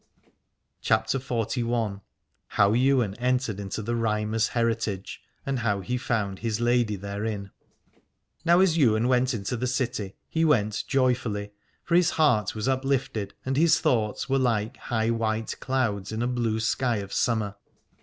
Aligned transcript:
■S7 0.25 0.31
CHAPTER 0.81 1.19
XLI. 1.19 1.99
HOW 2.47 2.73
YWAIN 2.73 3.13
ENTERED 3.19 3.59
INTO 3.59 3.83
THE 3.83 3.93
RHYMER'S 3.95 4.47
HERITAGE, 4.47 5.21
AND 5.45 5.59
HOW 5.59 5.81
HE 5.81 5.97
FOUND 5.99 6.39
HIS 6.39 6.59
LADY 6.59 6.95
THEREIN. 6.95 7.51
Now 8.43 8.61
as 8.61 8.75
Ywain 8.79 9.07
went 9.07 9.35
into 9.35 9.55
the 9.55 9.67
city 9.67 10.15
he 10.27 10.43
went 10.43 10.85
joyfully, 10.87 11.51
for 11.83 11.93
his 11.93 12.09
heart 12.09 12.55
was 12.55 12.67
uplifted, 12.67 13.35
and 13.45 13.55
his 13.57 13.79
thoughts 13.79 14.27
were 14.27 14.39
like 14.39 14.75
high 14.77 15.11
white 15.11 15.59
clouds 15.59 16.11
in 16.11 16.23
a 16.23 16.27
blue 16.27 16.59
sky 16.59 16.97
of 16.97 17.13
summer. 17.13 17.57